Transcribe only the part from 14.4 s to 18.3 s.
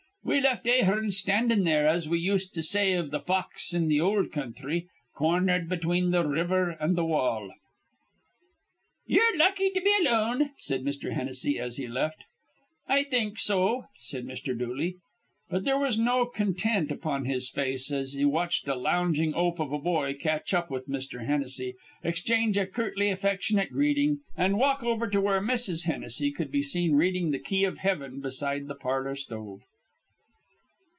Dooley. But there was no content upon his face as he